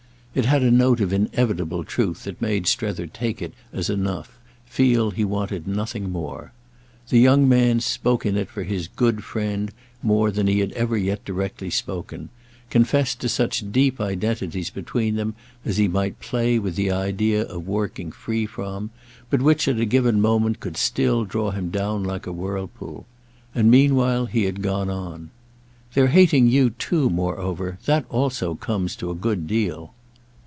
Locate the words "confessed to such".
12.69-13.73